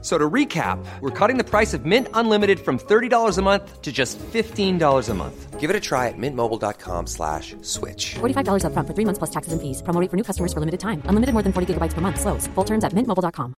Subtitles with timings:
[0.00, 3.90] So to recap, we're cutting the price of Mint Unlimited from $30 a month to
[3.90, 5.58] just $15 a month.
[5.58, 8.14] Give it a try at mintmobile.com slash switch.
[8.20, 9.82] $45 upfront for three months plus taxes and fees.
[9.82, 11.02] Promo rate for new customers for limited time.
[11.10, 12.20] Unlimited more than 40 gigabytes per month.
[12.20, 12.46] Slows.
[12.54, 13.54] Full terms at mintmobile.com.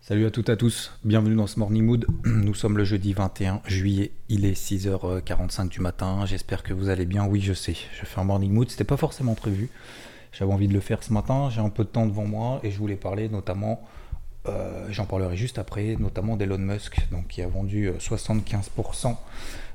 [0.00, 0.92] Salut à toutes et à tous.
[1.04, 2.06] Bienvenue dans ce Morning Mood.
[2.24, 4.12] Nous sommes le jeudi 21 juillet.
[4.28, 6.24] Il est 6h45 du matin.
[6.26, 7.26] J'espère que vous allez bien.
[7.26, 7.74] Oui, je sais.
[8.00, 8.70] Je fais un Morning Mood.
[8.70, 9.68] C'était pas forcément prévu.
[10.38, 12.70] J'avais envie de le faire ce matin, j'ai un peu de temps devant moi et
[12.70, 13.82] je voulais parler notamment,
[14.48, 19.10] euh, j'en parlerai juste après, notamment d'Elon Musk, donc, qui a vendu 75% euh,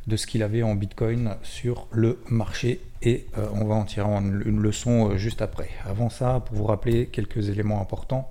[0.06, 4.08] de ce qu'il avait en Bitcoin sur le marché et euh, on va en tirer
[4.08, 5.70] une leçon juste après.
[5.84, 8.30] Avant ça, pour vous rappeler quelques éléments importants,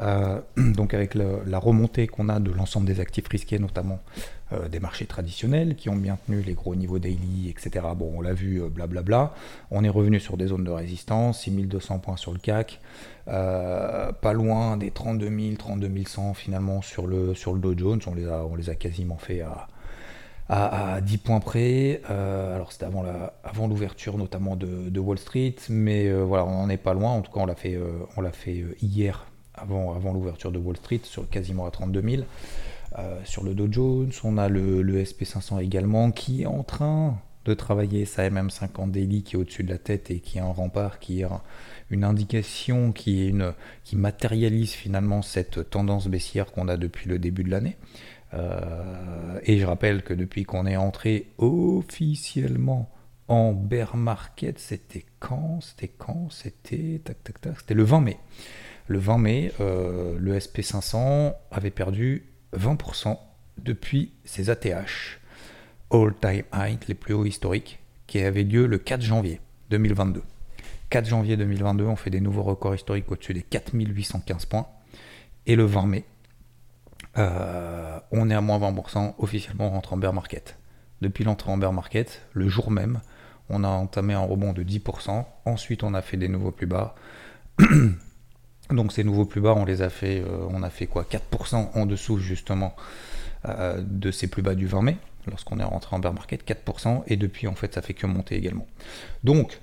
[0.56, 4.00] donc avec la remontée qu'on a de l'ensemble des actifs risqués, notamment
[4.52, 7.86] euh, des marchés traditionnels qui ont bien tenu les gros niveaux daily, etc.
[7.96, 9.16] Bon, on l'a vu, blablabla.
[9.16, 9.34] Euh, bla
[9.70, 12.80] On est revenu sur des zones de résistance, 6200 points sur le CAC,
[13.28, 18.00] euh, pas loin des 32 000, 32 100 finalement sur le, sur le Dow Jones.
[18.08, 19.68] On les a, on les a quasiment fait à,
[20.48, 22.02] à, 10 points près.
[22.08, 23.04] alors c'était avant,
[23.44, 27.12] avant l'ouverture notamment de, Wall Street, mais voilà, on n'en est pas loin.
[27.12, 27.78] En tout cas, on l'a fait,
[28.16, 29.26] on l'a fait hier
[29.60, 32.22] avant, l'ouverture de Wall Street, sur quasiment à 32 000.
[32.98, 37.54] Euh, sur le Dow Jones, on a le, SP500 également qui est en train de
[37.54, 40.98] travailler sa MM50 daily qui est au-dessus de la tête et qui est un rempart,
[40.98, 41.26] qui est
[41.90, 47.18] une indication qui, est une, qui matérialise finalement cette tendance baissière qu'on a depuis le
[47.18, 47.76] début de l'année.
[48.34, 52.90] Euh, et je rappelle que depuis qu'on est entré officiellement
[53.28, 55.60] en bear market, c'était quand?
[55.60, 56.28] C'était quand?
[56.30, 57.60] C'était tac tac tac.
[57.60, 58.18] C'était le 20 mai.
[58.90, 62.24] Le 20 mai, euh, le SP500 avait perdu
[62.58, 63.16] 20%
[63.58, 65.20] depuis ces ATH,
[65.92, 67.78] all-time high, les plus hauts historiques,
[68.08, 70.24] qui avaient lieu le 4 janvier 2022.
[70.88, 74.66] 4 janvier 2022, on fait des nouveaux records historiques au-dessus des 4815 points.
[75.46, 76.04] Et le 20 mai,
[77.16, 80.58] euh, on est à moins 20%, officiellement on rentre en bear market.
[81.00, 83.00] Depuis l'entrée en bear market, le jour même,
[83.50, 85.26] on a entamé un rebond de 10%.
[85.44, 86.96] Ensuite, on a fait des nouveaux plus bas.
[88.70, 91.70] Donc ces nouveaux plus bas, on les a fait, euh, on a fait quoi 4%
[91.74, 92.74] en dessous justement
[93.48, 97.02] euh, de ces plus bas du 20 mai, lorsqu'on est rentré en bear market, 4%,
[97.06, 98.66] et depuis en fait ça fait que monter également.
[99.24, 99.60] Donc,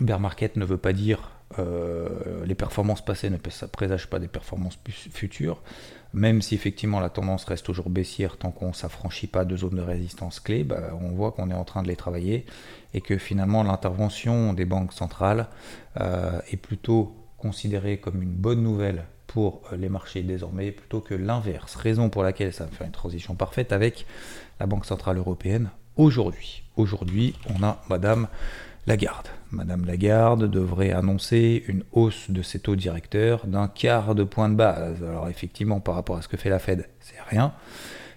[0.00, 4.78] bear market ne veut pas dire euh, les performances passées ne présagent pas des performances
[4.88, 5.62] futures,
[6.12, 9.76] même si effectivement la tendance reste toujours baissière tant qu'on ne s'affranchit pas de zones
[9.76, 12.46] de résistance clés, bah, on voit qu'on est en train de les travailler
[12.92, 15.48] et que finalement l'intervention des banques centrales
[15.96, 21.74] est plutôt considéré comme une bonne nouvelle pour euh, les marchés désormais plutôt que l'inverse.
[21.74, 24.06] Raison pour laquelle ça me fait une transition parfaite avec
[24.60, 26.62] la Banque Centrale Européenne aujourd'hui.
[26.76, 28.28] Aujourd'hui, on a Madame
[28.86, 29.28] Lagarde.
[29.50, 34.54] Madame Lagarde devrait annoncer une hausse de ses taux directeurs d'un quart de point de
[34.54, 35.02] base.
[35.02, 37.52] Alors effectivement, par rapport à ce que fait la Fed, c'est rien.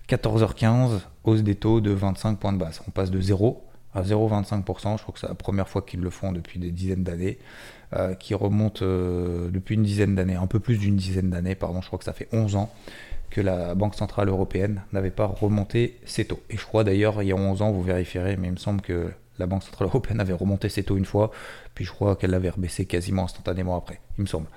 [0.07, 2.81] 14h15, hausse des taux de 25 points de base.
[2.87, 3.61] On passe de 0
[3.93, 4.97] à 0,25%.
[4.97, 7.39] Je crois que c'est la première fois qu'ils le font depuis des dizaines d'années.
[7.93, 11.79] Euh, qui remonte euh, depuis une dizaine d'années, un peu plus d'une dizaine d'années, pardon,
[11.79, 12.69] je crois que ça fait 11 ans
[13.29, 16.41] que la Banque Centrale Européenne n'avait pas remonté ses taux.
[16.49, 18.81] Et je crois d'ailleurs, il y a 11 ans, vous vérifierez, mais il me semble
[18.81, 19.09] que
[19.39, 21.31] la Banque Centrale Européenne avait remonté ses taux une fois,
[21.75, 24.47] puis je crois qu'elle l'avait rebaissé quasiment instantanément après, il me semble.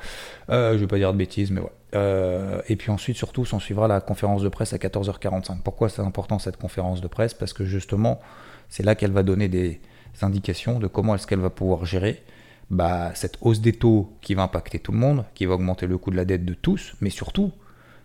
[0.48, 2.64] Euh, je ne vais pas dire de bêtises, mais voilà.
[2.68, 5.62] et puis ensuite, surtout, s'en suivra la conférence de presse à 14h45.
[5.62, 7.34] Pourquoi c'est important cette conférence de presse?
[7.34, 8.20] Parce que justement,
[8.68, 9.80] c'est là qu'elle va donner des
[10.20, 12.24] indications de comment est-ce qu'elle va pouvoir gérer
[12.70, 15.98] bah, cette hausse des taux qui va impacter tout le monde, qui va augmenter le
[15.98, 17.52] coût de la dette de tous, mais surtout,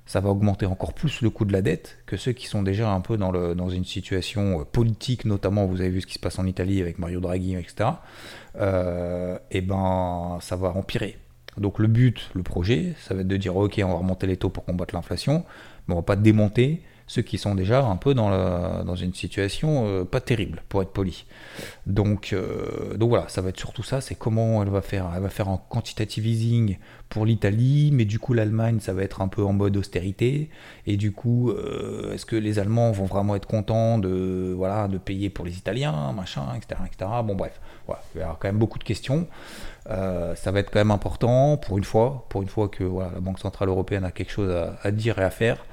[0.05, 2.91] ça va augmenter encore plus le coût de la dette que ceux qui sont déjà
[2.91, 6.13] un peu dans, le, dans une situation euh, politique, notamment, vous avez vu ce qui
[6.13, 7.89] se passe en Italie avec Mario Draghi, etc.
[8.59, 11.17] Euh, et ben, ça va empirer.
[11.57, 14.37] Donc le but, le projet, ça va être de dire ok, on va remonter les
[14.37, 15.45] taux pour combattre l'inflation,
[15.87, 19.85] mais on va pas démonter ceux qui sont déjà un peu dans, dans une situation
[19.87, 21.25] euh, pas terrible, pour être poli.
[21.85, 25.11] Donc, euh, donc voilà, ça va être surtout ça, c'est comment elle va faire.
[25.15, 26.77] Elle va faire un quantitative easing
[27.09, 30.49] pour l'Italie, mais du coup l'Allemagne, ça va être un peu en mode austérité.
[30.87, 34.97] Et du coup, euh, est-ce que les Allemands vont vraiment être contents de, voilà, de
[34.97, 36.81] payer pour les Italiens, machin, etc.
[36.85, 37.11] etc.
[37.23, 39.27] Bon bref, voilà, il y a quand même beaucoup de questions.
[39.87, 43.11] Euh, ça va être quand même important pour une fois, pour une fois que voilà,
[43.13, 44.51] la Banque Centrale Européenne a quelque chose
[44.81, 45.63] à, dire et à faire.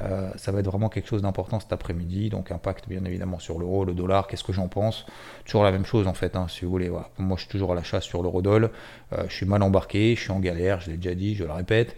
[0.00, 3.58] Euh, ça va être vraiment quelque chose d'important cet après-midi, donc impact bien évidemment sur
[3.58, 5.04] l'euro, le dollar, qu'est-ce que j'en pense?
[5.44, 6.90] Toujours la même chose en fait, hein, si vous voulez.
[7.18, 8.70] Moi je suis toujours à la chasse sur l'euro-doll,
[9.12, 11.52] euh, je suis mal embarqué, je suis en galère, je l'ai déjà dit, je le
[11.52, 11.96] répète.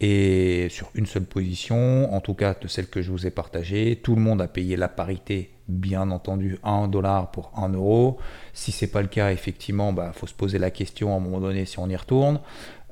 [0.00, 4.00] Et sur une seule position, en tout cas de celle que je vous ai partagée,
[4.02, 8.18] tout le monde a payé la parité bien entendu 1 dollar pour 1 euro.
[8.54, 11.20] Si c'est pas le cas, effectivement, il bah, faut se poser la question à un
[11.20, 12.40] moment donné si on y retourne.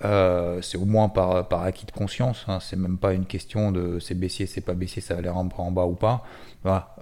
[0.04, 2.44] Euh, c'est au moins par, par, acquis de conscience.
[2.46, 2.58] Hein.
[2.60, 5.48] C'est même pas une question de c'est baissier, c'est pas baissier, ça va aller en,
[5.56, 6.24] en bas ou pas.
[6.62, 6.94] Voilà,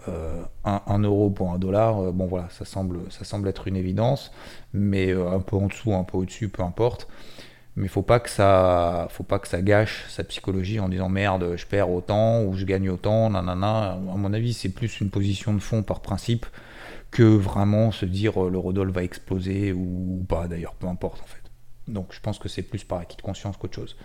[0.64, 3.76] 1, euh, euro pour 1 dollar, euh, bon voilà, ça semble, ça semble être une
[3.76, 4.30] évidence,
[4.72, 7.08] mais un peu en dessous, un peu au-dessus, peu importe
[7.76, 11.56] mais faut pas que ça faut pas que ça gâche sa psychologie en disant merde
[11.56, 13.92] je perds autant ou je gagne autant nanana.
[13.92, 16.46] À mon avis c'est plus une position de fond par principe
[17.10, 21.26] que vraiment se dire euh, le Rodol va exploser ou pas d'ailleurs peu importe en
[21.26, 21.42] fait.
[21.86, 23.96] Donc je pense que c'est plus par acquis de conscience qu'autre chose.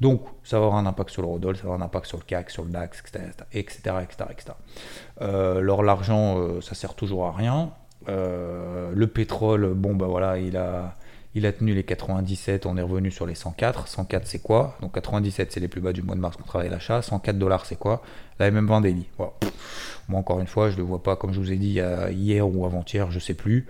[0.00, 2.18] Donc ça va avoir un impact sur le Rodol ça va avoir un impact sur
[2.18, 3.94] le CAC sur le DAX etc etc
[4.30, 4.50] etc,
[5.22, 7.70] Euh, l'argent euh, ça sert toujours à rien.
[8.08, 10.96] Euh, le pétrole bon bah voilà il a
[11.34, 13.86] il a tenu les 97, on est revenu sur les 104.
[13.86, 14.76] 104 c'est quoi?
[14.80, 17.02] Donc 97 c'est les plus bas du mois de mars qu'on travaille l'achat.
[17.02, 18.02] 104 dollars c'est quoi?
[18.38, 19.06] La MM20 daily.
[19.18, 19.32] Moi
[20.12, 21.80] encore une fois je ne le vois pas comme je vous ai dit
[22.10, 23.66] hier ou avant-hier, je sais plus.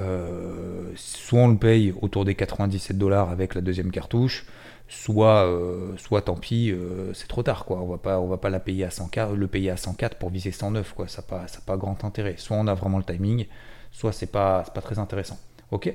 [0.00, 4.46] Euh, soit on le paye autour des 97 dollars avec la deuxième cartouche,
[4.88, 7.80] soit, euh, soit tant pis, euh, c'est trop tard quoi.
[7.80, 10.94] On on va pas la payer à 104, le payer à 104 pour viser 109
[10.94, 11.08] quoi.
[11.08, 12.34] Ça n'a pas, pas grand intérêt.
[12.36, 13.46] Soit on a vraiment le timing,
[13.90, 15.38] soit c'est pas, pas très intéressant.
[15.70, 15.94] Ok?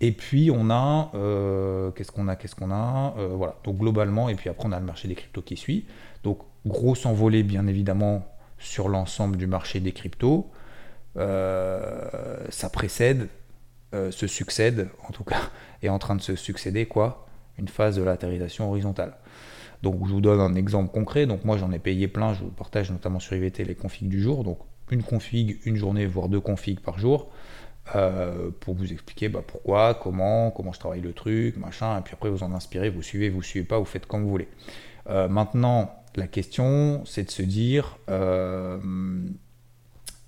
[0.00, 3.56] Et puis on a, euh, qu'est-ce qu'on a, qu'est-ce qu'on a, euh, voilà.
[3.64, 5.86] Donc globalement, et puis après on a le marché des cryptos qui suit.
[6.22, 8.26] Donc grosse envolée bien évidemment
[8.58, 10.50] sur l'ensemble du marché des cryptos.
[11.16, 13.28] Euh, ça précède,
[14.10, 15.40] se succède, en tout cas,
[15.82, 17.26] est en train de se succéder quoi,
[17.58, 19.14] une phase de latérisation horizontale.
[19.84, 21.26] Donc je vous donne un exemple concret.
[21.26, 24.20] Donc moi j'en ai payé plein, je vous partage notamment sur IVT les configs du
[24.20, 24.42] jour.
[24.42, 24.58] Donc
[24.90, 27.30] une config, une journée, voire deux configs par jour.
[27.94, 32.14] Euh, pour vous expliquer bah, pourquoi, comment, comment je travaille le truc, machin, et puis
[32.14, 34.48] après vous en inspirez, vous suivez, vous suivez pas, vous faites comme vous voulez.
[35.10, 38.78] Euh, maintenant, la question, c'est de se dire, euh,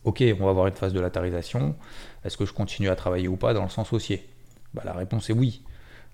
[0.05, 1.75] ok, on va avoir une phase de latérisation,
[2.27, 4.29] est-ce que je continue à travailler ou pas dans le sens haussier?
[4.75, 5.63] Bah, La réponse est oui.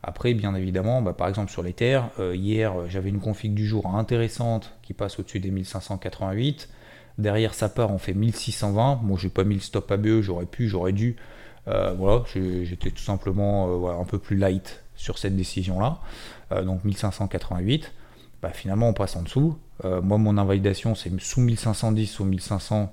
[0.04, 3.88] Après, bien évidemment, bah, par exemple sur les terres, hier j'avais une config du jour
[3.96, 6.68] intéressante qui passe au-dessus des 1588.
[7.18, 9.00] Derrière sa part, on fait 1620.
[9.02, 11.16] Moi, j'ai pas mis le stop ABE, j'aurais pu, j'aurais dû.
[11.68, 15.98] Euh, voilà, j'étais tout simplement euh, un peu plus light sur cette décision-là.
[16.52, 17.92] Euh, donc 1588.
[18.40, 19.56] Bah, finalement, on passe en dessous.
[19.84, 22.92] moi, mon invalidation, c'est sous 1510, ou 1500.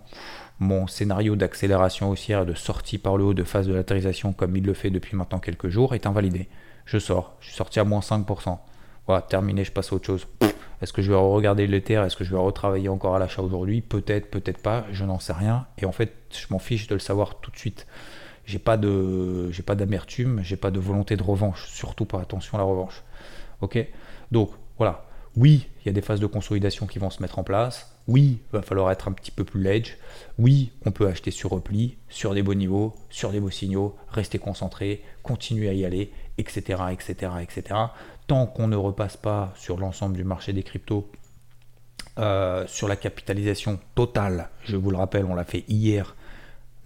[0.60, 4.66] Mon scénario d'accélération haussière de sortie par le haut de phase de latérisation, comme il
[4.66, 6.50] le fait depuis maintenant quelques jours, est invalidé.
[6.86, 7.36] Je sors.
[7.39, 8.57] Je suis sorti à moins 5%.
[9.07, 10.27] Voilà, terminé, je passe à autre chose.
[10.81, 13.41] Est-ce que je vais regarder les terres Est-ce que je vais retravailler encore à l'achat
[13.41, 13.81] aujourd'hui?
[13.81, 15.67] Peut-être, peut-être pas, je n'en sais rien.
[15.77, 17.85] Et en fait, je m'en fiche de le savoir tout de suite.
[18.45, 22.63] J'ai pas pas d'amertume, j'ai pas de volonté de revanche, surtout pas attention à la
[22.63, 23.03] revanche.
[23.61, 23.77] Ok?
[24.31, 25.05] Donc voilà.
[25.35, 27.93] Oui, il y a des phases de consolidation qui vont se mettre en place.
[28.07, 29.97] Oui, il va falloir être un petit peu plus ledge.
[30.39, 34.39] Oui, on peut acheter sur repli, sur des beaux niveaux, sur des beaux signaux, rester
[34.39, 37.75] concentré, continuer à y aller, etc., etc., etc
[38.29, 41.09] tant qu'on ne repasse pas sur l'ensemble du marché des cryptos,
[42.19, 46.15] euh, sur la capitalisation totale, je vous le rappelle, on l'a fait hier,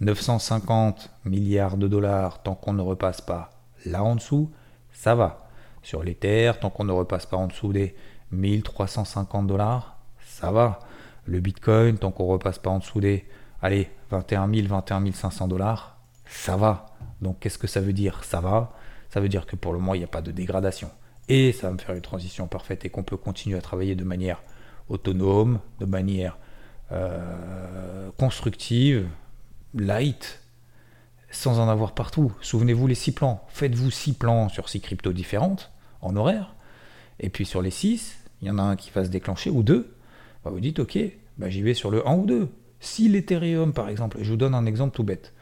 [0.00, 3.50] 950 milliards de dollars, tant qu'on ne repasse pas
[3.84, 4.50] là en dessous,
[4.90, 5.46] ça va.
[5.82, 7.94] Sur les terres, tant qu'on ne repasse pas en dessous des
[8.32, 10.78] 1350 dollars, ça va.
[11.26, 13.26] Le Bitcoin, tant qu'on ne repasse pas en dessous des,
[13.60, 16.86] allez, 21 000, 21 500 dollars, ça va.
[17.20, 18.24] Donc qu'est-ce que ça veut dire?
[18.24, 18.72] Ça va.
[19.10, 20.90] Ça veut dire que pour le moment, il n'y a pas de dégradation
[21.28, 24.04] et ça va me faire une transition parfaite et qu'on peut continuer à travailler de
[24.04, 24.42] manière
[24.88, 26.38] autonome, de manière
[26.92, 29.08] euh, constructive,
[29.74, 30.40] light,
[31.30, 32.32] sans en avoir partout.
[32.40, 33.44] Souvenez-vous les six plans.
[33.48, 36.54] Faites-vous six plans sur six cryptos différentes en horaire.
[37.20, 39.62] Et puis sur les six, il y en a un qui va se déclencher ou
[39.62, 39.96] deux.
[40.44, 40.98] Bah, vous dites ok,
[41.38, 42.48] bah, j'y vais sur le 1 ou 2.
[42.80, 45.32] Si l'Ethereum par exemple, je vous donne un exemple tout bête.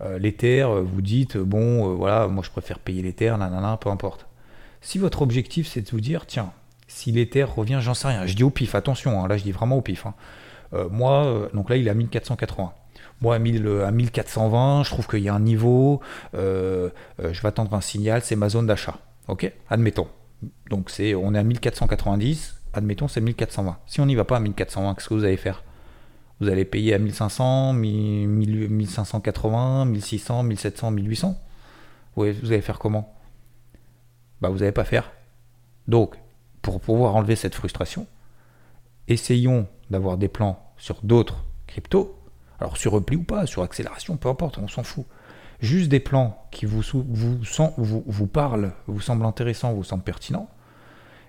[0.00, 4.26] Euh, L'Ether, vous dites bon euh, voilà, moi je préfère payer l'Ether, nanana, peu importe.
[4.84, 6.52] Si votre objectif c'est de vous dire, tiens,
[6.88, 9.50] si l'Ether revient, j'en sais rien, je dis au pif, attention, hein, là je dis
[9.50, 10.04] vraiment au pif.
[10.04, 10.12] Hein.
[10.74, 12.74] Euh, moi, euh, donc là il est à 1480.
[13.22, 16.02] Moi à, 1420, je trouve qu'il y a un niveau,
[16.34, 18.98] euh, je vais attendre un signal, c'est ma zone d'achat.
[19.26, 19.50] Ok?
[19.70, 20.06] Admettons.
[20.68, 23.78] Donc c'est, on est à 1490, admettons c'est 1420.
[23.86, 25.64] Si on n'y va pas à 1420, qu'est-ce que vous allez faire?
[26.40, 31.38] Vous allez payer à 1500, 1580, 1600, 1700, 1800
[32.16, 33.14] Vous allez faire comment?
[34.40, 35.12] Bah vous n'allez pas faire.
[35.88, 36.16] Donc,
[36.62, 38.06] pour pouvoir enlever cette frustration,
[39.08, 42.18] essayons d'avoir des plans sur d'autres cryptos,
[42.60, 45.04] alors sur repli ou pas, sur accélération, peu importe, on s'en fout.
[45.60, 47.38] Juste des plans qui vous, vous,
[47.76, 50.48] vous, vous parlent, vous semblent intéressants, vous semblent pertinents.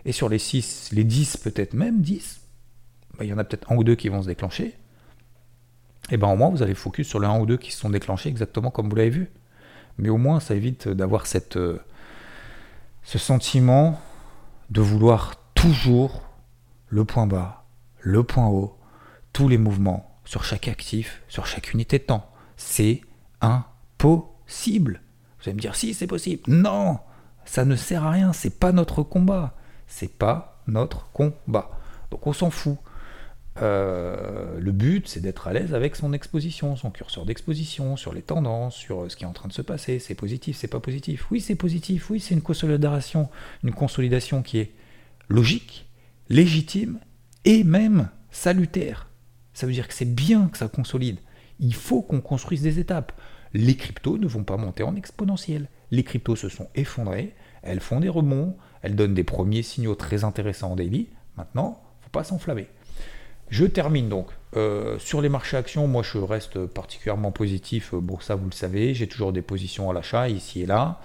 [0.05, 2.41] Et sur les 6, les 10 peut-être même 10,
[3.17, 4.75] bah, il y en a peut-être un ou deux qui vont se déclencher.
[6.11, 7.89] Et bien au moins vous allez focus sur les un ou deux qui se sont
[7.89, 9.29] déclenchés exactement comme vous l'avez vu.
[9.97, 11.79] Mais au moins ça évite d'avoir cette, euh,
[13.05, 14.01] ce sentiment
[14.71, 16.23] de vouloir toujours
[16.89, 17.65] le point bas,
[18.01, 18.77] le point haut,
[19.31, 22.29] tous les mouvements sur chaque actif, sur chaque unité de temps.
[22.57, 23.01] C'est
[23.41, 25.01] impossible.
[25.37, 26.41] Vous allez me dire si c'est possible.
[26.47, 26.99] Non,
[27.45, 29.53] ça ne sert à rien, c'est pas notre combat.
[29.87, 31.69] C'est pas notre combat.
[32.09, 32.77] Donc on s'en fout.
[33.61, 38.21] Euh, le but, c'est d'être à l'aise avec son exposition, son curseur d'exposition, sur les
[38.21, 39.99] tendances, sur ce qui est en train de se passer.
[39.99, 41.31] C'est positif, c'est pas positif.
[41.31, 42.09] Oui, c'est positif.
[42.09, 43.29] Oui, c'est une consolidation,
[43.63, 44.71] une consolidation qui est
[45.29, 45.87] logique,
[46.29, 46.99] légitime
[47.45, 49.07] et même salutaire.
[49.53, 51.19] Ça veut dire que c'est bien que ça consolide.
[51.59, 53.13] Il faut qu'on construise des étapes.
[53.53, 55.69] Les cryptos ne vont pas monter en exponentiel.
[55.91, 60.25] Les cryptos se sont effondrés, elles font des rebonds, elles donnent des premiers signaux très
[60.25, 61.07] intéressants en daily.
[61.37, 62.67] Maintenant, faut pas s'enflammer.
[63.49, 64.27] Je termine donc.
[64.55, 67.93] Euh, sur les marchés actions, moi je reste particulièrement positif.
[67.93, 70.99] Bon, ça vous le savez, j'ai toujours des positions à l'achat ici et là.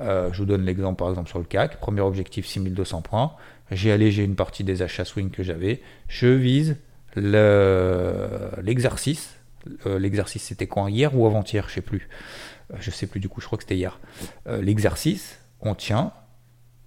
[0.00, 1.78] Euh, je vous donne l'exemple par exemple sur le CAC.
[1.78, 3.32] Premier objectif 6200 points.
[3.70, 5.82] J'ai allégé une partie des achats swing que j'avais.
[6.08, 6.76] Je vise
[7.16, 9.36] l'exercice.
[9.86, 10.88] Euh, l'exercice c'était quand?
[10.88, 11.68] Hier ou avant-hier?
[11.68, 12.08] Je sais plus.
[12.80, 14.00] je sais plus du coup, je crois que c'était hier.
[14.46, 16.12] l'exercice, on tient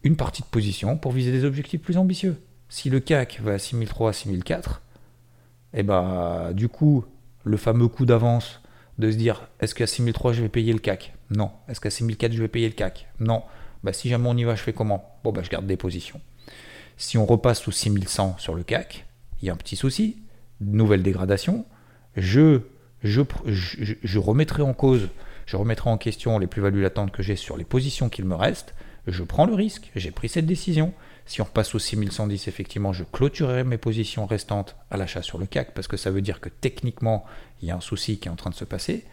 [0.04, 2.38] une partie de position pour viser des objectifs plus ambitieux.
[2.70, 4.82] Si le CAC va à 6003, 6004,
[5.78, 7.06] et bah du coup,
[7.44, 8.62] le fameux coup d'avance
[8.98, 11.52] de se dire est-ce qu'à 6003 je vais payer le CAC Non.
[11.70, 13.44] Est-ce qu'à 6004 je vais payer le CAC Non.
[13.84, 15.18] Bah si jamais on y va, je fais comment?
[15.24, 16.20] Bon bah je garde des positions.
[16.98, 19.06] Si on repasse sous 6100 sur le CAC,
[19.42, 20.18] il y a un petit souci,
[20.62, 21.64] nouvelle dégradation.
[22.16, 22.62] Je,
[23.04, 25.10] je, je, remettrai en cause,
[25.46, 28.74] je remettrai en question les plus-values latentes que j'ai sur les positions qu'il me reste.
[29.06, 30.96] Je prends le risque, j'ai pris cette décision.
[31.28, 35.46] Si on repasse au 6110, effectivement, je clôturerai mes positions restantes à l'achat sur le
[35.46, 37.26] CAC parce que ça veut dire que techniquement,
[37.62, 39.06] il y a un souci qui est en train de se passer.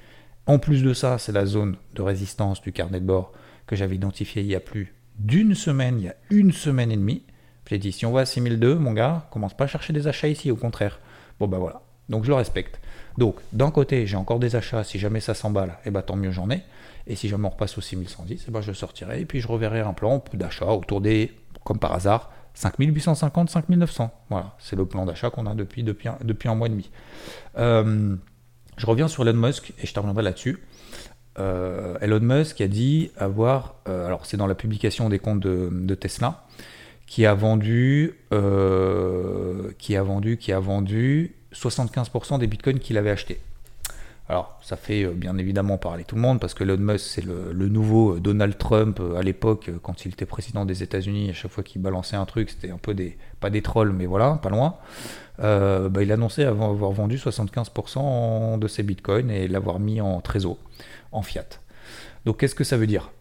[0.47, 3.33] En plus de ça, c'est la zone de résistance du carnet de bord
[3.66, 6.97] que j'avais identifié il y a plus d'une semaine, il y a une semaine et
[6.97, 7.23] demie.
[7.68, 10.28] J'ai dit, si on va à 6002, mon gars, commence pas à chercher des achats
[10.28, 11.00] ici, au contraire.
[11.40, 11.83] Bon, ben voilà.
[12.09, 12.78] Donc je le respecte.
[13.16, 14.85] Donc, d'un côté, j'ai encore des achats.
[14.85, 16.62] Si jamais ça s'emballe, et eh ben, tant mieux j'en ai.
[17.06, 19.21] Et si jamais on repasse au 6110, et eh ben, je sortirai.
[19.21, 21.33] Et puis je reverrai un plan d'achat autour des
[21.64, 24.11] comme par hasard, 5850, 5900.
[24.30, 25.85] Voilà, c'est le plan d'achat qu'on a depuis,
[26.49, 26.90] un, mois et demi.
[27.59, 28.16] Euh,
[28.76, 30.62] je reviens sur Elon Musk et je terminerai là-dessus.
[31.38, 35.94] Euh, Elon Musk a dit avoir, euh, alors c'est dans la publication des comptes de,
[35.94, 36.44] Tesla,
[37.06, 38.14] qui a vendu,
[39.78, 43.40] qui a vendu, qui a vendu 75% des bitcoins qu'il avait achetés.
[44.35, 47.25] Alors, ça fait euh, bien évidemment parler tout le monde parce que Elon Musk, c'est
[47.25, 51.31] le, nouveau euh, Donald Trump euh, à l'époque, quand il était président des États-Unis.
[51.31, 53.17] À chaque fois qu'il balançait un truc, c'était un peu des.
[53.38, 54.75] pas des trolls, mais voilà, pas loin.
[55.38, 60.59] Bah, il annonçait avoir vendu 75% de ses bitcoins et l'avoir mis en trésor,
[61.12, 61.61] en fiat.
[62.25, 63.12] Donc, qu'est-ce que ça veut dire?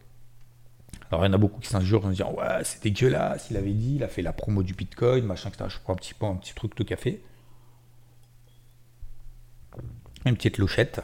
[1.12, 3.70] Alors il y en a beaucoup qui s'injurent en disant ouais c'est dégueulasse, il avait
[3.70, 5.66] dit, il a fait la promo du Bitcoin, machin, etc.
[5.68, 7.22] Je prends un petit un petit truc de café
[10.24, 11.00] une petite louchette.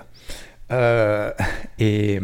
[0.71, 1.33] Euh,
[1.79, 2.21] et,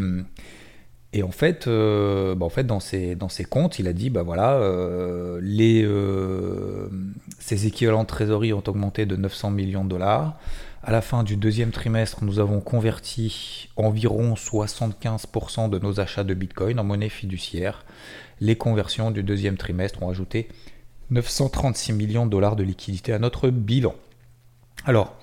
[1.23, 5.87] en fait, euh, bah, dans ses comptes, il a dit bah voilà, euh, les,
[7.39, 10.37] ses équivalents de trésorerie ont augmenté de 900 millions de dollars.
[10.83, 16.33] À la fin du deuxième trimestre, nous avons converti environ 75% de nos achats de
[16.33, 17.83] Bitcoin en monnaie fiduciaire.
[18.39, 20.47] Les conversions du deuxième trimestre ont ajouté
[21.09, 23.95] 936 millions de dollars de liquidités à notre bilan.
[24.85, 25.17] Alors,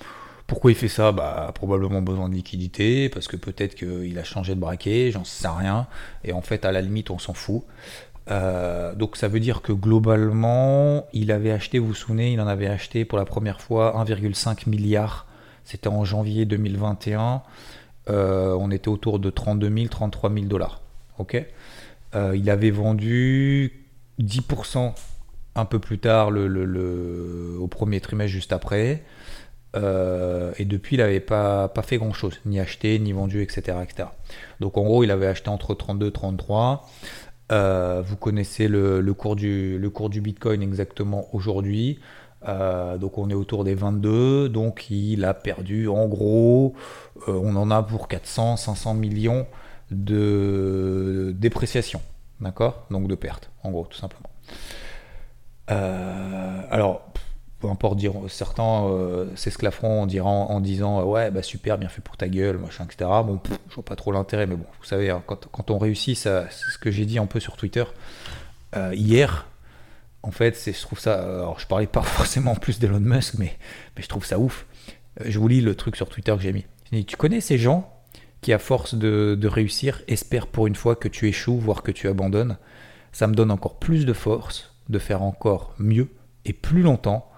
[0.46, 1.12] pourquoi il fait ça?
[1.12, 5.48] Bah, Probablement besoin de liquidité, parce que peut-être qu'il a changé de braquet, j'en sais
[5.48, 5.86] rien.
[6.24, 7.62] Et en fait, à la limite, on s'en fout.
[8.30, 12.46] Euh, donc ça veut dire que globalement, il avait acheté, vous vous souvenez, il en
[12.46, 15.26] avait acheté pour la première fois 1,5 milliard.
[15.64, 17.42] C'était en janvier 2021.
[18.10, 20.80] Euh, on était autour de 32 000, 33 000 dollars.
[22.14, 23.86] Euh, Il avait vendu
[24.20, 24.94] 10%
[25.56, 29.02] un peu plus tard au premier trimestre juste après.
[29.74, 34.08] Euh, et depuis, il n'avait pas, pas fait grand-chose, ni acheté, ni vendu, etc., etc.
[34.60, 36.88] Donc en gros, il avait acheté entre 32 et 33.
[37.52, 41.98] Euh, vous connaissez le, cours du, le cours du Bitcoin exactement aujourd'hui.
[42.46, 44.48] Euh, donc on est autour des 22.
[44.48, 46.74] Donc il a perdu en gros,
[47.26, 49.46] on en a pour 400, 500 millions
[49.90, 52.00] de dépréciation.
[52.40, 52.86] D'accord?
[52.90, 54.28] Donc de perte, en gros, tout simplement.
[55.70, 57.06] Euh, alors,
[57.64, 62.02] peu importe, dire, certains euh, s'esclafferont en, dirant, en disant Ouais, bah super, bien fait
[62.02, 63.10] pour ta gueule, machin, etc.
[63.24, 63.40] Bon,
[63.70, 66.78] je vois pas trop l'intérêt, mais bon, vous savez, hein, quand, on réussit, c'est ce
[66.78, 67.84] que j'ai dit un peu sur Twitter
[68.92, 69.46] hier.
[70.22, 71.22] En fait, je trouve ça.
[71.22, 73.56] Alors, je parlais pas forcément plus d'Elon Musk, mais,
[73.96, 74.66] mais je trouve ça ouf.
[75.24, 76.66] Je vous lis le truc sur Twitter que j'ai mis.
[77.06, 77.90] Tu connais ces gens
[78.40, 82.08] qui, à force de, réussir, espèrent pour une fois que tu échoues, voire que tu
[82.08, 82.58] abandonnes?
[83.12, 86.08] Ça me donne encore plus de force de faire encore mieux
[86.44, 87.30] et plus longtemps.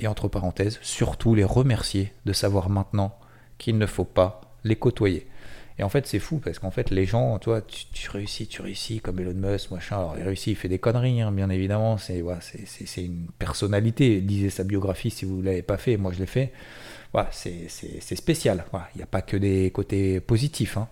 [0.00, 3.18] Et entre parenthèses, surtout les remercier de savoir maintenant
[3.58, 5.26] qu'il ne faut pas les côtoyer.
[5.78, 9.00] Et en fait, c'est fou parce qu'en fait, les gens, toi, tu, réussis, tu réussis
[9.00, 9.96] comme Elon Musk, machin.
[9.98, 11.96] Alors, il réussit, il fait des conneries, hein, bien évidemment.
[11.96, 12.22] C'est
[12.98, 14.20] une personnalité.
[14.20, 15.96] Lisez sa biographie si vous ne l'avez pas fait.
[15.96, 16.52] Moi, je l'ai fait
[17.12, 18.64] voilà, c'est spécial.
[18.94, 20.76] Il n'y a pas que des côtés positifs.
[20.76, 20.88] Hein.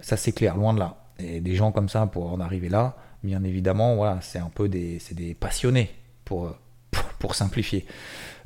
[0.00, 0.96] Ça, c'est clair, loin de là.
[1.18, 4.68] Et des gens comme ça, pour en arriver là, bien évidemment, voilà, c'est un peu
[4.68, 5.90] des, des passionnés,
[6.26, 6.54] pour,
[7.18, 7.86] pour, simplifier.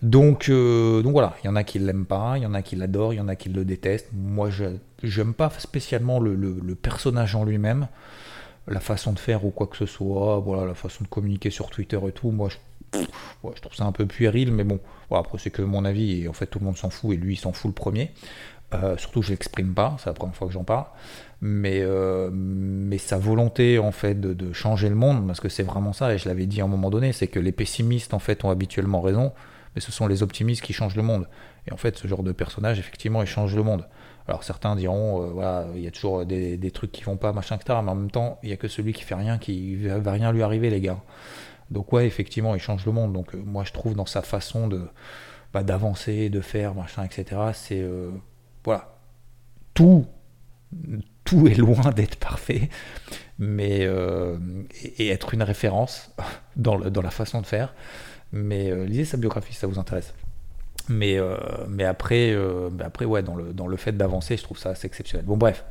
[0.02, 2.62] Donc, euh, donc voilà, il y en a qui l'aiment pas, il y en a
[2.62, 4.08] qui l'adorent, il y en a qui le détestent.
[4.12, 4.66] Moi, je
[5.02, 7.88] n'aime pas spécialement le, personnage en lui-même,
[8.66, 11.70] la façon de faire ou quoi que ce soit, voilà, la façon de communiquer sur
[11.70, 12.30] Twitter et tout.
[12.30, 12.56] Moi, je
[12.94, 16.32] je trouve ça un peu puéril, mais bon, après c'est que mon avis, et en
[16.32, 18.10] fait tout le monde s'en fout, et lui il s'en fout le premier.
[18.72, 20.84] Euh, surtout je l'exprime pas, c'est la première fois que j'en parle.
[21.40, 25.92] Mais, euh, mais sa volonté en fait de, changer le monde, parce que c'est vraiment
[25.92, 28.44] ça, et je l'avais dit à un moment donné, c'est que les pessimistes en fait
[28.44, 29.32] ont habituellement raison,
[29.74, 31.28] mais ce sont les optimistes qui changent le monde.
[31.66, 33.86] Et en fait ce genre de personnage, effectivement, il change le monde.
[34.28, 37.56] Alors certains diront, euh, voilà, il y a toujours des, trucs qui vont pas, machin,
[37.56, 37.80] etc.
[37.82, 40.32] Mais en même temps, il y a que celui qui fait rien qui va rien
[40.32, 41.00] lui arriver, les gars.
[41.70, 43.12] Donc ouais, effectivement, il change le monde.
[43.12, 44.82] Donc moi, je trouve dans sa façon de
[45.52, 47.40] bah, d'avancer, de faire, machin, etc.
[47.54, 47.84] C'est
[48.64, 48.96] voilà,
[49.74, 50.06] tout,
[51.24, 52.68] tout est loin d'être parfait,
[53.38, 54.38] mais euh,
[54.98, 56.10] et, être une référence
[56.56, 57.74] dans, dans, la façon de faire.
[58.32, 60.14] Mais lisez sa biographie, si ça vous intéresse.
[60.88, 61.18] Mais,
[61.68, 62.32] mais après,
[62.78, 65.26] après, ouais, dans le, dans le fait d'avancer, je trouve ça assez exceptionnel.
[65.26, 65.64] Bon, bref,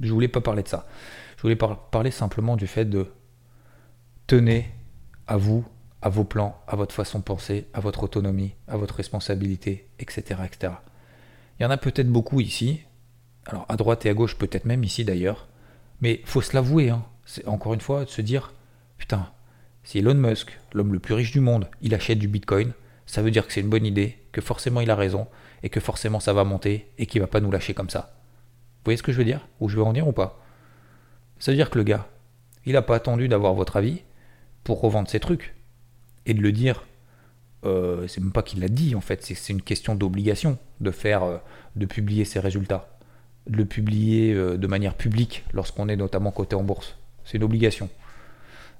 [0.00, 0.86] je voulais pas parler de ça.
[1.36, 3.06] Je voulais parler simplement du fait de
[4.26, 4.70] tenez
[5.26, 5.64] à vous,
[6.02, 10.40] à vos plans, à votre façon de penser, à votre autonomie, à votre responsabilité, etc.
[10.44, 10.72] etc.
[11.60, 12.80] Il y en a peut-être beaucoup ici,
[13.44, 15.46] alors à droite et à gauche, peut-être même ici d'ailleurs,
[16.00, 17.04] mais faut se l'avouer, hein.
[17.26, 18.54] c'est encore une fois de se dire,
[18.96, 19.30] putain,
[19.84, 22.72] si Elon Musk, l'homme le plus riche du monde, il achète du Bitcoin,
[23.04, 25.26] ça veut dire que c'est une bonne idée, que forcément il a raison,
[25.62, 28.14] et que forcément ça va monter, et qu'il va pas nous lâcher comme ça.
[28.78, 29.46] Vous voyez ce que je veux dire?
[29.60, 30.42] Ou je veux en dire ou pas?
[31.40, 32.08] Ça veut dire que le gars,
[32.64, 34.00] il n'a pas attendu d'avoir votre avis,
[34.64, 35.54] pour revendre ses trucs.
[36.24, 36.84] Et de le dire,
[37.64, 41.22] euh, c'est même pas qu'il l'a dit en fait, c'est une question d'obligation de faire,
[41.22, 41.36] euh,
[41.76, 42.88] de publier ses résultats,
[43.46, 46.96] de le publier euh, de manière publique lorsqu'on est notamment coté en bourse.
[47.24, 47.88] C'est une obligation.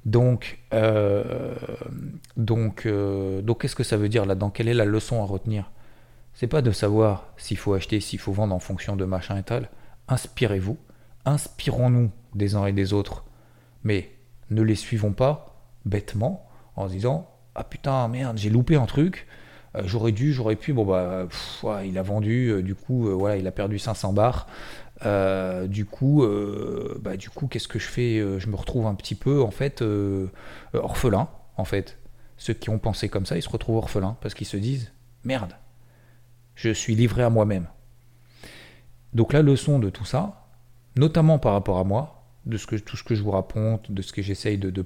[0.07, 0.59] Donc,
[2.39, 5.71] donc, donc qu'est-ce que ça veut dire là-dedans Quelle est la leçon à retenir?
[6.33, 9.43] C'est pas de savoir s'il faut acheter, s'il faut vendre en fonction de machin et
[9.43, 9.69] tal.
[10.09, 10.79] Inspirez-vous,
[11.27, 13.25] inspirons-nous des uns et des autres,
[13.85, 14.11] mais
[14.49, 19.27] ne les suivons pas bêtement en disant ah putain merde j'ai loupé un truc.
[19.77, 20.73] Euh, j'aurais dû j'aurais pu.
[20.73, 21.29] Bon bah
[21.85, 24.47] il a vendu euh, du coup euh, voilà il a perdu 500 bars.
[25.69, 26.27] Du coup
[27.01, 29.83] bah du coup qu'est-ce que je fais je me retrouve un petit peu en fait
[30.75, 31.99] orphelin en fait.
[32.37, 34.93] Ceux qui ont pensé comme ça ils se retrouvent orphelins parce qu'ils se disent
[35.25, 35.55] merde
[36.55, 37.67] je suis livré à moi-même.
[39.15, 40.49] Donc la leçon de tout ça
[40.97, 44.03] notamment par rapport à moi de ce que tout ce que je vous raconte de
[44.03, 44.85] ce que j'essaye de, de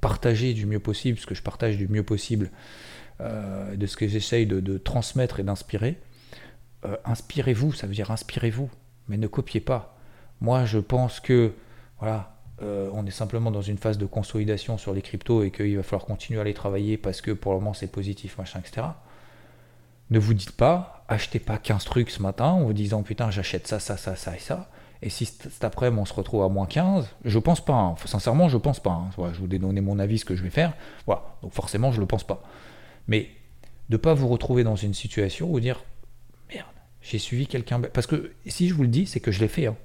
[0.00, 2.50] partager du mieux possible, ce que je partage du mieux possible,
[3.20, 5.98] euh, de ce que j'essaye de, transmettre et d'inspirer.
[6.84, 8.70] Euh, inspirez-vous, ça veut dire inspirez-vous,
[9.08, 9.96] mais ne copiez pas.
[10.40, 11.52] Moi, je pense que
[11.98, 15.76] voilà, euh, on est simplement dans une phase de consolidation sur les cryptos et qu'il
[15.76, 18.86] va falloir continuer à les travailler parce que pour le moment c'est positif, machin, etc.
[20.10, 23.66] Ne vous dites pas, achetez pas 15 trucs ce matin en vous disant putain j'achète
[23.66, 24.70] ça, ça, ça, ça et ça.
[25.02, 27.74] Et si cet après-midi on se retrouve à moins 15, je pense pas.
[27.74, 27.94] Hein.
[28.04, 28.90] Sincèrement, je pense pas.
[28.90, 29.10] Hein.
[29.32, 30.74] je vous ai donné mon avis, ce que je vais faire.
[31.06, 31.22] Voilà.
[31.42, 32.42] Donc forcément, je le pense pas.
[33.06, 33.30] Mais
[33.88, 35.82] de pas vous retrouver dans une situation où dire
[36.52, 36.66] merde,
[37.00, 37.80] j'ai suivi quelqu'un.
[37.80, 39.66] Parce que si je vous le dis, c'est que je l'ai fait.
[39.66, 39.76] Hein.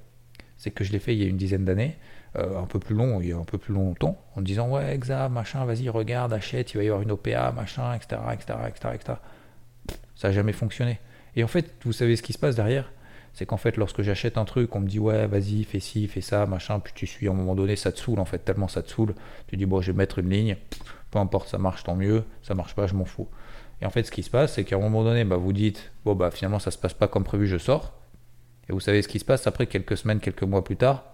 [0.56, 1.96] C'est que je l'ai fait il y a une dizaine d'années,
[2.36, 4.94] euh, un peu plus long, il y a un peu plus longtemps, en disant ouais,
[4.94, 8.88] exa, machin, vas-y, regarde, achète, il va y avoir une OPA, machin, etc., etc., etc.,
[8.94, 9.18] etc.
[10.16, 11.00] Ça n'a jamais fonctionné.
[11.36, 12.92] Et en fait, vous savez ce qui se passe derrière?
[13.34, 16.20] C'est qu'en fait, lorsque j'achète un truc, on me dit ouais, vas-y, fais ci, fais
[16.20, 18.68] ça, machin, puis tu suis à un moment donné, ça te saoule en fait, tellement
[18.68, 19.14] ça te saoule,
[19.48, 20.56] tu dis bon, je vais mettre une ligne,
[21.10, 23.28] peu importe, ça marche, tant mieux, ça marche pas, je m'en fous.
[23.82, 25.92] Et en fait, ce qui se passe, c'est qu'à un moment donné, bah, vous dites
[26.04, 27.92] bon, bah finalement, ça se passe pas comme prévu, je sors.
[28.68, 31.04] Et vous savez ce qui se passe après, quelques semaines, quelques mois plus tard,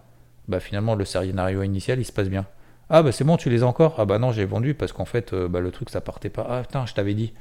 [0.49, 2.47] bah finalement le scénario initial il se passe bien.
[2.89, 3.95] Ah bah c'est bon, tu les as encore?
[3.99, 6.47] Ah bah non, j'ai vendu parce qu'en fait euh, bah, le truc ça partait pas.
[6.49, 7.33] Ah putain, je t'avais dit.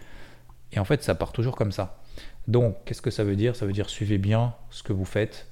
[0.71, 1.98] Et en fait ça part toujours comme ça.
[2.49, 3.55] Donc qu'est-ce que ça veut dire?
[3.55, 5.47] Ça veut dire suivez bien ce que vous faites,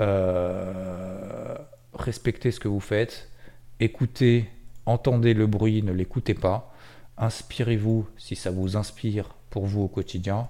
[0.00, 1.56] euh,
[1.92, 3.28] respectez ce que vous faites,
[3.80, 4.48] écoutez,
[4.86, 6.72] entendez le bruit, ne l'écoutez pas,
[7.16, 10.48] inspirez-vous si ça vous inspire pour vous au quotidien.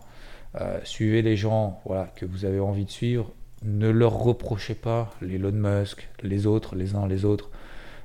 [0.60, 3.32] Euh, suivez les gens voilà, que vous avez envie de suivre.
[3.64, 7.48] Ne leur reprochez pas, les Elon Musk, les autres, les uns les autres,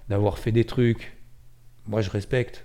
[0.07, 1.17] d'avoir fait des trucs.
[1.87, 2.63] Moi, je respecte.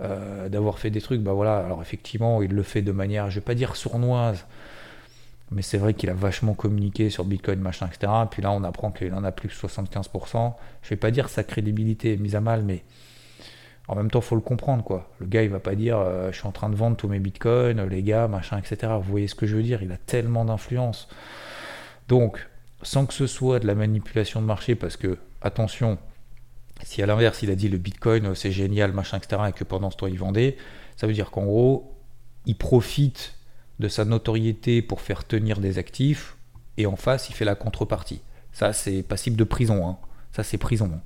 [0.00, 1.58] Euh, d'avoir fait des trucs, bah voilà.
[1.58, 4.46] Alors, effectivement, il le fait de manière, je vais pas dire sournoise,
[5.50, 8.12] mais c'est vrai qu'il a vachement communiqué sur Bitcoin, machin, etc.
[8.30, 10.54] Puis là, on apprend qu'il en a plus de 75%.
[10.82, 12.84] Je vais pas dire sa crédibilité est mise à mal, mais
[13.88, 15.10] en même temps, faut le comprendre, quoi.
[15.18, 17.18] Le gars, il va pas dire, euh, je suis en train de vendre tous mes
[17.18, 18.92] bitcoins, les gars, machin, etc.
[19.00, 19.82] Vous voyez ce que je veux dire?
[19.82, 21.08] Il a tellement d'influence.
[22.08, 22.46] Donc,
[22.82, 25.98] sans que ce soit de la manipulation de marché, parce que, attention,
[26.84, 29.64] si à l'inverse, il a dit le bitcoin, euh, c'est génial, machin, etc., et que
[29.64, 30.56] pendant ce temps, il vendait,
[30.96, 31.94] ça veut dire qu'en gros,
[32.46, 33.34] il profite
[33.78, 36.36] de sa notoriété pour faire tenir des actifs,
[36.76, 38.22] et en face, il fait la contrepartie.
[38.52, 39.88] Ça, c'est passible de prison.
[39.88, 39.98] Hein.
[40.32, 40.90] Ça, c'est prison.
[40.94, 41.00] Hein.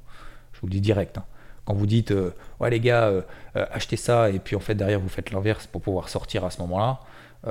[0.53, 1.19] Je vous le dis direct.
[1.19, 1.25] Hein.
[1.65, 3.23] Quand vous dites, euh, ouais les gars, euh,
[3.55, 6.61] achetez ça, et puis en fait derrière vous faites l'inverse pour pouvoir sortir à ce
[6.63, 7.01] moment-là,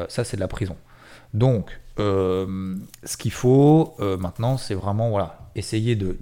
[0.10, 0.76] ça c'est de la prison.
[1.34, 6.18] Donc, ce qu'il faut maintenant, c'est vraiment, voilà, essayer de...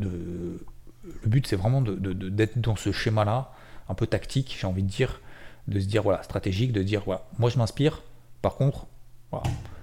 [1.24, 3.54] le but c'est vraiment d'être dans ce schéma-là,
[3.88, 5.22] un peu tactique, j'ai envie de dire,
[5.68, 8.04] de se dire, voilà, stratégique, de dire, voilà, moi je m'inspire,
[8.42, 8.88] par contre,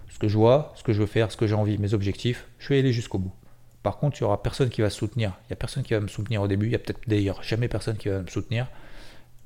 [0.09, 2.47] ce que je vois, ce que je veux faire, ce que j'ai envie, mes objectifs,
[2.59, 3.35] je vais aller jusqu'au bout.
[3.83, 5.39] Par contre, il n'y aura personne qui va soutenir.
[5.43, 6.67] Il n'y a personne qui va me soutenir au début.
[6.67, 8.67] Il n'y a peut-être d'ailleurs jamais personne qui va me soutenir.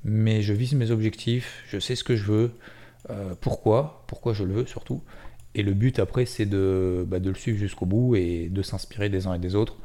[0.03, 1.61] Mais je vise mes objectifs.
[1.67, 2.51] Je sais ce que je veux.
[3.11, 4.03] Euh, pourquoi?
[4.07, 5.03] Pourquoi je le veux surtout?
[5.53, 9.27] Et le but après, c'est bah, de le suivre jusqu'au bout et de s'inspirer des
[9.27, 9.77] uns et des autres.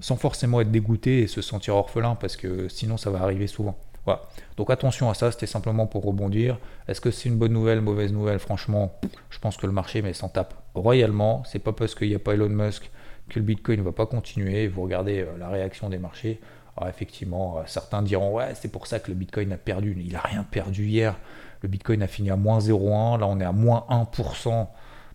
[0.00, 3.76] Sans forcément être dégoûté et se sentir orphelin parce que sinon ça va arriver souvent.
[4.04, 4.22] Voilà.
[4.56, 6.58] Donc attention à ça, c'était simplement pour rebondir.
[6.88, 8.38] Est-ce que c'est une bonne nouvelle, mauvaise nouvelle?
[8.38, 8.92] Franchement,
[9.28, 11.42] je pense que le marché s'en tape royalement.
[11.44, 12.90] C'est pas parce qu'il n'y a pas Elon Musk
[13.28, 14.68] que le Bitcoin ne va pas continuer.
[14.68, 16.40] Vous regardez euh, la réaction des marchés.
[16.76, 19.96] Alors effectivement, euh, certains diront ouais, c'est pour ça que le Bitcoin a perdu.
[20.04, 21.16] Il n'a rien perdu hier.
[21.62, 23.20] Le Bitcoin a fini à moins 0,1.
[23.20, 24.66] Là, on est à moins 1%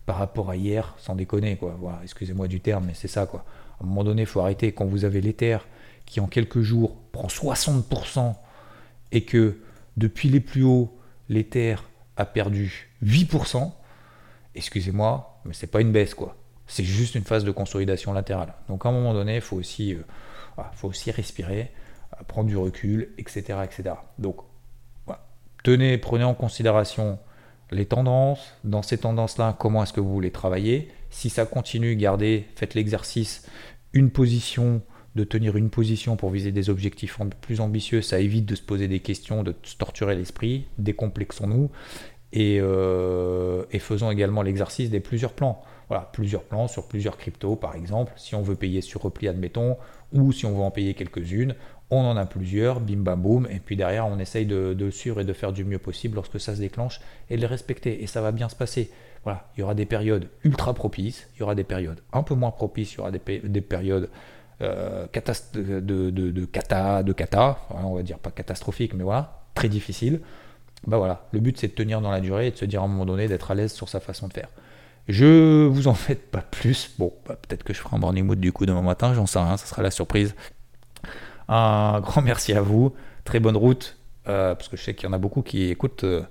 [0.05, 1.55] par rapport à hier, sans déconner.
[1.57, 1.75] quoi.
[1.79, 3.25] Voilà, excusez-moi du terme, mais c'est ça.
[3.25, 3.43] quoi.
[3.79, 4.71] À un moment donné, il faut arrêter.
[4.71, 5.57] Quand vous avez l'Ether
[6.05, 8.35] qui, en quelques jours, prend 60%
[9.11, 9.57] et que
[9.97, 10.97] depuis les plus hauts,
[11.29, 11.75] l'Ether
[12.17, 13.71] a perdu 8%,
[14.55, 16.13] excusez-moi, mais c'est pas une baisse.
[16.13, 16.35] quoi.
[16.67, 18.53] C'est juste une phase de consolidation latérale.
[18.67, 21.71] Donc à un moment donné, il faut aussi, euh, faut aussi respirer,
[22.13, 23.59] euh, prendre du recul, etc.
[23.63, 23.95] etc.
[24.17, 24.37] Donc
[25.63, 27.17] tenez, prenez en considération
[27.71, 28.53] les tendances.
[28.63, 30.91] Dans ces tendances-là, comment est-ce que vous voulez travailler?
[31.15, 33.47] Si ça continue, gardez, faites l'exercice,
[33.93, 34.81] une position,
[35.15, 38.89] de tenir une position pour viser des objectifs plus ambitieux, ça évite de se poser
[38.89, 41.71] des questions, de se torturer l'esprit, décomplexons-nous
[42.33, 45.63] et, euh, et faisons également l'exercice des plusieurs plans.
[45.87, 48.11] Voilà, plusieurs plans sur plusieurs cryptos, par exemple.
[48.17, 49.77] Si on veut payer sur repli, admettons,
[50.11, 51.55] ou si on veut en payer quelques-unes,
[51.91, 55.21] on en a plusieurs, bim bam boum, et puis derrière, on essaye de, de suivre
[55.21, 56.99] et de faire du mieux possible lorsque ça se déclenche
[57.29, 58.03] et de les respecter.
[58.03, 58.91] Et ça va bien se passer.
[59.25, 62.35] Voilà, il y aura des périodes ultra propices, il y aura des périodes un peu
[62.35, 64.09] moins propices, il y aura des, périodes
[64.61, 69.67] euh, de, de, de, cata, de cata, on va dire pas catastrophiques, mais voilà, très
[69.67, 70.21] difficiles.
[70.85, 72.85] Bah voilà, le but c'est de tenir dans la durée et de se dire à
[72.85, 74.49] un moment donné d'être à l'aise sur sa façon de faire.
[75.07, 76.91] Je vous en fais pas plus.
[76.99, 79.39] Bon, bah, peut-être que je ferai un morning mood du coup demain matin, j'en sais
[79.39, 80.35] rien, ça sera la surprise.
[81.47, 85.09] Un grand merci à vous, très bonne route, euh, parce que je sais qu'il y
[85.09, 86.03] en a beaucoup qui écoutent.
[86.03, 86.21] Euh,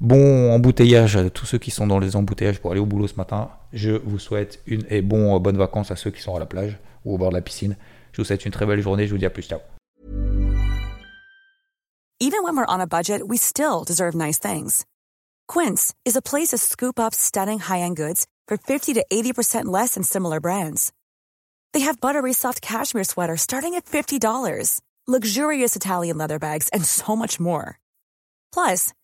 [0.00, 3.16] bon embouteillage à tous ceux qui sont dans les embouteillages pour aller au boulot ce
[3.16, 3.50] matin.
[3.72, 6.46] Je vous souhaite une et bon euh, bonnes vacances à ceux qui sont à la
[6.46, 7.76] plage ou au bord de la piscine.
[8.12, 9.06] Je vous souhaite une très belle journée.
[9.06, 9.42] Je vous dis à plus.
[9.42, 9.60] Ciao.
[12.20, 14.86] Even when we're on a budget, we still deserve nice things.
[15.48, 19.94] Quince is a place to scoop up stunning high-end goods for 50 to 80% less
[19.94, 20.92] than similar brands.
[21.74, 27.16] They have buttery soft cashmere sweaters starting at $50, luxurious Italian leather bags, and so
[27.16, 27.80] much more.
[28.52, 28.92] Plus,